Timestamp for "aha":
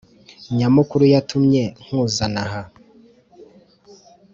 2.45-2.61